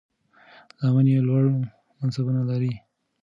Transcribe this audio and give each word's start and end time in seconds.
زامن 0.79 1.05
یې 1.11 1.19
لوړ 1.27 1.43
منصبونه 1.99 2.41
لري. 2.49 2.73